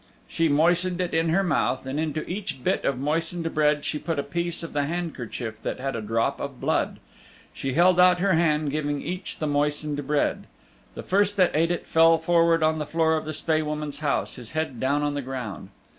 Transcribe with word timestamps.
She 0.27 0.49
moistened 0.49 0.99
it 0.99 1.13
in 1.13 1.29
her 1.29 1.43
mouth, 1.43 1.85
and 1.85 1.99
into 1.99 2.27
each 2.27 2.63
bit 2.63 2.83
of 2.85 2.97
moistened 2.97 3.53
bread 3.53 3.85
she 3.85 3.99
put 3.99 4.17
a 4.17 4.23
piece 4.23 4.63
of 4.63 4.73
the 4.73 4.85
handkerchief 4.85 5.61
that 5.61 5.79
had 5.79 5.95
a 5.95 6.01
drop 6.01 6.39
of 6.39 6.59
blood. 6.59 6.97
She 7.53 7.73
held 7.73 7.99
out 7.99 8.17
her 8.19 8.33
hand, 8.33 8.71
giving 8.71 9.03
each 9.03 9.37
the 9.37 9.45
moistened 9.45 10.07
bread. 10.07 10.45
The 10.95 11.03
first 11.03 11.37
that 11.37 11.51
ate 11.55 11.69
it 11.69 11.85
fell 11.85 12.17
forward 12.17 12.63
on 12.63 12.79
the 12.79 12.87
floor 12.87 13.15
of 13.15 13.25
the 13.25 13.31
Spae 13.33 13.61
Woman's 13.61 13.99
house, 13.99 14.37
his 14.37 14.51
head 14.53 14.79
down 14.79 15.03
on 15.03 15.13
the 15.13 15.21
ground. 15.21 15.69